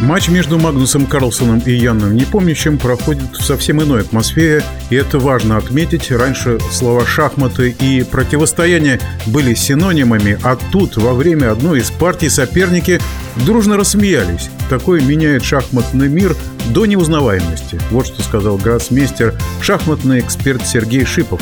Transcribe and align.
Матч 0.00 0.28
между 0.28 0.58
Магнусом 0.58 1.06
Карлсоном 1.06 1.60
и 1.64 1.70
Яном 1.70 2.16
Непомнящим 2.16 2.78
проходит 2.78 3.30
в 3.30 3.44
совсем 3.44 3.80
иной 3.80 4.00
атмосфере, 4.00 4.64
и 4.90 4.96
это 4.96 5.20
важно 5.20 5.56
отметить. 5.56 6.10
Раньше 6.10 6.58
слова 6.72 7.06
«шахматы» 7.06 7.76
и 7.80 8.02
«противостояние» 8.02 8.98
были 9.26 9.54
синонимами, 9.54 10.36
а 10.42 10.56
тут 10.72 10.96
во 10.96 11.14
время 11.14 11.52
одной 11.52 11.78
из 11.78 11.92
партий 11.92 12.28
соперники 12.28 12.98
дружно 13.46 13.76
рассмеялись. 13.76 14.50
Такое 14.68 15.00
меняет 15.00 15.44
шахматный 15.44 16.08
мир 16.08 16.34
до 16.74 16.86
неузнаваемости. 16.86 17.78
Вот 17.92 18.08
что 18.08 18.20
сказал 18.22 18.56
гроссмейстер, 18.56 19.32
шахматный 19.62 20.18
эксперт 20.18 20.66
Сергей 20.66 21.04
Шипов. 21.04 21.40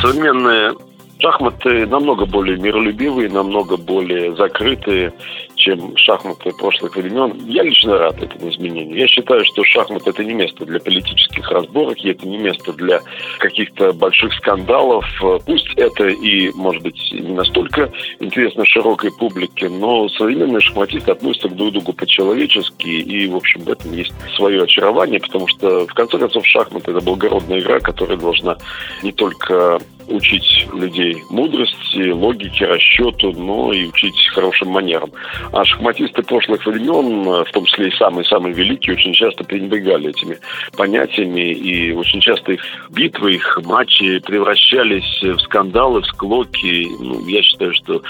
Современные 0.00 0.72
шахматы 1.18 1.86
намного 1.86 2.24
более 2.24 2.56
миролюбивые, 2.56 3.28
намного 3.28 3.76
более 3.76 4.34
закрытые, 4.36 5.12
чем 5.62 5.96
шахматы 5.96 6.50
прошлых 6.52 6.96
времен. 6.96 7.34
Я 7.46 7.62
лично 7.62 7.96
рад 7.96 8.20
этому 8.20 8.50
изменению. 8.50 8.98
Я 8.98 9.06
считаю, 9.06 9.44
что 9.44 9.62
шахматы 9.64 10.10
это 10.10 10.24
не 10.24 10.34
место 10.34 10.64
для 10.66 10.80
политических 10.80 11.48
разборок, 11.50 11.98
и 11.98 12.10
это 12.10 12.26
не 12.26 12.38
место 12.38 12.72
для 12.72 13.00
каких-то 13.38 13.92
больших 13.92 14.34
скандалов. 14.34 15.06
Пусть 15.46 15.72
это 15.76 16.08
и, 16.08 16.50
может 16.54 16.82
быть, 16.82 16.98
не 17.12 17.32
настолько 17.32 17.92
интересно 18.18 18.64
широкой 18.66 19.12
публике, 19.12 19.68
но 19.68 20.08
современные 20.08 20.60
шахматисты 20.60 21.12
относятся 21.12 21.48
друг 21.48 21.72
другу 21.72 21.92
по-человечески, 21.92 22.88
и, 22.88 23.28
в 23.28 23.36
общем, 23.36 23.62
в 23.62 23.70
этом 23.70 23.92
есть 23.92 24.12
свое 24.36 24.64
очарование, 24.64 25.20
потому 25.20 25.46
что, 25.46 25.86
в 25.86 25.94
конце 25.94 26.18
концов, 26.18 26.44
шахматы– 26.46 26.90
это 26.92 27.00
благородная 27.00 27.60
игра, 27.60 27.78
которая 27.78 28.16
должна 28.16 28.56
не 29.02 29.12
только 29.12 29.80
учить 30.08 30.66
людей 30.72 31.22
мудрости, 31.30 32.10
логике, 32.10 32.66
расчету, 32.66 33.32
но 33.32 33.72
и 33.72 33.86
учить 33.86 34.14
хорошим 34.34 34.68
манерам. 34.68 35.10
А 35.52 35.64
шахматисты 35.64 36.22
прошлых 36.22 36.64
времен, 36.66 37.44
в 37.44 37.52
том 37.52 37.64
числе 37.66 37.88
и 37.88 37.96
самые-самые 37.96 38.54
великие, 38.54 38.94
очень 38.94 39.12
часто 39.12 39.44
пренебрегали 39.44 40.10
этими 40.10 40.38
понятиями, 40.76 41.52
и 41.52 41.92
очень 41.92 42.20
часто 42.20 42.52
их 42.52 42.60
битвы, 42.90 43.34
их 43.34 43.58
матчи 43.64 44.18
превращались 44.20 45.22
в 45.22 45.38
скандалы, 45.40 46.02
в 46.02 46.06
склоки. 46.06 46.86
Ну, 47.00 47.26
я 47.28 47.42
считаю, 47.42 47.72
что 47.74 48.02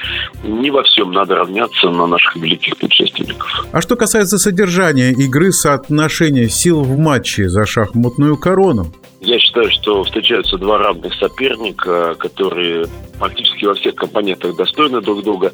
не 0.45 0.71
во 0.71 0.83
всем 0.83 1.13
надо 1.13 1.37
равняться 1.37 1.89
на 1.91 2.07
наших 2.07 2.37
великих 2.37 2.77
предшественников. 2.77 3.67
А 3.73 3.81
что 3.81 3.97
касается 3.97 4.39
содержания 4.39 5.11
игры, 5.11 5.53
соотношения 5.53 6.49
сил 6.49 6.83
в 6.83 6.99
матче 6.99 7.49
за 7.49 7.67
шахматную 7.67 8.37
корону, 8.37 8.93
я 9.23 9.39
считаю, 9.39 9.71
что 9.71 10.03
встречаются 10.05 10.59
два 10.59 10.79
равных 10.79 11.15
соперника, 11.15 12.15
которые 12.17 12.87
практически 13.19 13.65
во 13.65 13.75
всех 13.75 13.95
компонентах 13.95 14.57
достойны 14.57 15.01
друг 15.01 15.23
друга. 15.23 15.53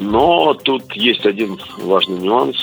Но 0.00 0.54
тут 0.54 0.92
есть 0.94 1.24
один 1.24 1.58
важный 1.78 2.18
нюанс. 2.18 2.56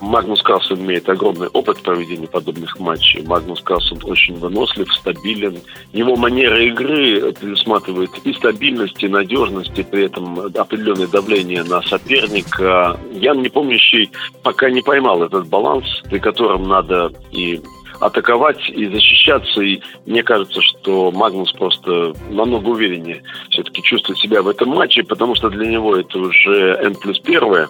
Магнус 0.00 0.42
Карлсон 0.42 0.80
имеет 0.80 1.08
огромный 1.08 1.48
опыт 1.48 1.82
проведения 1.82 2.28
подобных 2.28 2.78
матчей. 2.78 3.22
Магнус 3.22 3.60
Карлсон 3.62 3.98
очень 4.04 4.36
вынослив, 4.36 4.92
стабилен. 4.92 5.60
Его 5.92 6.14
манера 6.14 6.62
игры 6.64 7.32
предусматривает 7.32 8.10
и 8.24 8.32
стабильность, 8.32 9.02
и 9.02 9.08
надежность, 9.08 9.76
и 9.76 9.82
при 9.82 10.04
этом 10.04 10.38
определенное 10.38 11.08
давление 11.08 11.64
на 11.64 11.82
соперника. 11.82 12.98
Ян 13.12 13.42
Непомнящий 13.42 14.10
пока 14.42 14.70
не 14.70 14.82
поймал 14.82 15.22
этот 15.24 15.48
баланс, 15.48 15.84
при 16.10 16.18
котором 16.18 16.68
надо 16.68 17.12
и 17.32 17.60
атаковать 18.00 18.68
и 18.68 18.86
защищаться. 18.86 19.62
И 19.62 19.80
мне 20.06 20.22
кажется, 20.22 20.60
что 20.62 21.10
Магнус 21.12 21.52
просто 21.52 22.14
намного 22.30 22.68
увереннее 22.68 23.22
все-таки 23.50 23.82
чувствует 23.82 24.18
себя 24.18 24.42
в 24.42 24.48
этом 24.48 24.70
матче, 24.70 25.02
потому 25.02 25.34
что 25.34 25.50
для 25.50 25.66
него 25.66 25.96
это 25.96 26.18
уже 26.18 26.78
N 26.82 26.94
плюс 26.94 27.18
первое 27.20 27.68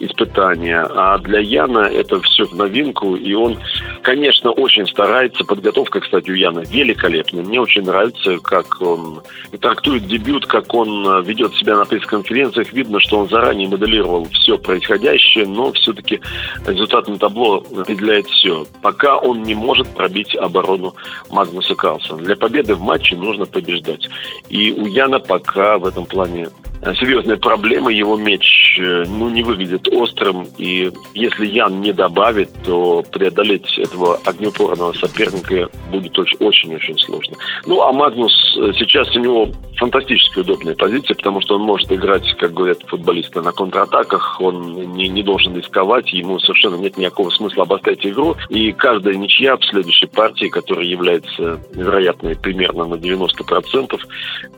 испытание, 0.00 0.80
а 0.80 1.18
для 1.18 1.40
Яна 1.40 1.86
это 1.86 2.20
все 2.20 2.44
в 2.44 2.54
новинку, 2.54 3.16
и 3.16 3.34
он, 3.34 3.58
конечно, 4.04 4.52
очень 4.52 4.86
старается. 4.86 5.44
Подготовка, 5.44 6.00
кстати, 6.00 6.30
у 6.30 6.34
Яна 6.34 6.60
великолепная. 6.60 7.42
Мне 7.42 7.60
очень 7.60 7.82
нравится, 7.82 8.38
как 8.38 8.80
он 8.80 9.22
трактует 9.60 10.06
дебют, 10.06 10.46
как 10.46 10.72
он 10.74 11.24
ведет 11.24 11.54
себя 11.54 11.76
на 11.76 11.84
пресс-конференциях. 11.84 12.72
Видно, 12.72 13.00
что 13.00 13.18
он 13.18 13.28
заранее 13.28 13.68
моделировал 13.68 14.28
все 14.30 14.58
происходящее, 14.58 15.46
но 15.46 15.72
все-таки 15.72 16.20
результат 16.66 17.08
на 17.08 17.18
табло 17.18 17.64
определяет 17.76 18.26
все. 18.26 18.66
Пока 18.82 19.16
он 19.16 19.42
не 19.42 19.54
может 19.54 19.88
пробить 19.88 20.36
оборону 20.36 20.94
Магнуса 21.30 21.74
Карлсона. 21.74 22.22
Для 22.22 22.36
победы 22.36 22.74
в 22.74 22.82
матче 22.82 23.16
нужно 23.16 23.46
побеждать. 23.46 24.08
И 24.50 24.72
у 24.72 24.86
Яна 24.86 25.18
пока 25.18 25.78
в 25.78 25.86
этом 25.86 26.04
плане 26.04 26.48
серьезная 26.92 27.36
проблема. 27.36 27.90
Его 27.90 28.16
меч 28.16 28.78
э, 28.78 29.04
ну, 29.06 29.30
не 29.30 29.42
выглядит 29.42 29.88
острым. 29.88 30.46
И 30.58 30.90
если 31.14 31.46
Ян 31.46 31.80
не 31.80 31.92
добавит, 31.92 32.50
то 32.64 33.02
преодолеть 33.10 33.78
этого 33.78 34.20
огнеупорного 34.24 34.92
соперника 34.92 35.70
будет 35.90 36.18
очень-очень 36.18 36.98
сложно. 36.98 37.36
Ну, 37.66 37.80
а 37.80 37.92
Магнус 37.92 38.32
э, 38.58 38.72
сейчас 38.78 39.14
у 39.16 39.20
него 39.20 39.48
фантастически 39.76 40.40
удобная 40.40 40.74
позиция, 40.74 41.14
потому 41.14 41.40
что 41.40 41.56
он 41.56 41.62
может 41.62 41.90
играть, 41.90 42.26
как 42.38 42.52
говорят 42.52 42.82
футболисты, 42.86 43.40
на 43.40 43.52
контратаках. 43.52 44.40
Он 44.40 44.92
не, 44.94 45.08
не 45.08 45.22
должен 45.22 45.56
рисковать, 45.56 46.12
ему 46.12 46.38
совершенно 46.38 46.76
нет 46.76 46.96
никакого 46.96 47.30
смысла 47.30 47.62
обострять 47.64 48.04
игру. 48.06 48.36
И 48.50 48.72
каждая 48.72 49.14
ничья 49.14 49.56
в 49.56 49.64
следующей 49.64 50.06
партии, 50.06 50.46
которая 50.46 50.84
является 50.84 51.60
вероятной 51.72 52.36
примерно 52.36 52.84
на 52.84 52.94
90%, 52.94 53.98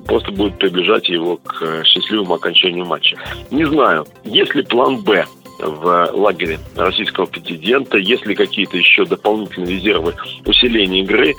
просто 0.06 0.32
будет 0.32 0.58
приближать 0.58 1.08
его 1.08 1.38
к 1.38 1.84
счастливому 1.84 2.16
счастливому 2.16 2.34
окончанию 2.34 2.87
матча. 2.87 3.16
Не 3.50 3.65
знаю, 3.65 4.06
есть 4.25 4.54
ли 4.54 4.62
план 4.62 5.03
«Б», 5.03 5.27
в 5.59 6.10
лагере 6.12 6.59
российского 6.77 7.25
президента, 7.25 7.97
есть 7.97 8.27
ли 8.27 8.34
какие-то 8.34 8.77
еще 8.77 9.06
дополнительные 9.06 9.77
резервы 9.77 10.15
усиления 10.44 11.00
игры, 11.00 11.34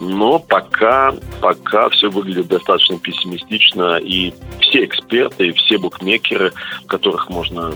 но 0.00 0.40
пока, 0.40 1.14
пока 1.40 1.88
все 1.90 2.10
выглядит 2.10 2.48
достаточно 2.48 2.98
пессимистично, 2.98 3.98
и 3.98 4.32
все 4.58 4.84
эксперты, 4.84 5.46
и 5.46 5.52
все 5.52 5.78
букмекеры, 5.78 6.52
которых 6.88 7.30
можно 7.30 7.72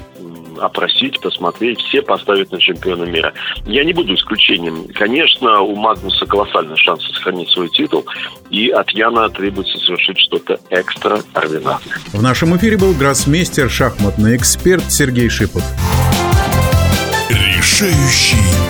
опросить, 0.60 1.20
посмотреть, 1.20 1.80
все 1.80 2.02
поставят 2.02 2.52
на 2.52 2.58
чемпиона 2.58 3.04
мира. 3.04 3.32
Я 3.66 3.84
не 3.84 3.92
буду 3.92 4.14
исключением. 4.14 4.88
Конечно, 4.94 5.60
у 5.60 5.74
Магнуса 5.76 6.26
колоссальный 6.26 6.76
шанс 6.76 7.04
сохранить 7.06 7.50
свой 7.50 7.68
титул, 7.68 8.04
и 8.50 8.70
от 8.70 8.90
Яна 8.90 9.28
требуется 9.28 9.78
совершить 9.78 10.18
что-то 10.18 10.58
экстраординарное. 10.70 11.98
В 12.12 12.22
нашем 12.22 12.56
эфире 12.56 12.76
был 12.78 12.92
гроссмейстер, 12.94 13.70
шахматный 13.70 14.36
эксперт 14.36 14.84
Сергей 14.90 15.28
Шипов. 15.28 15.62
Решающий 17.28 18.65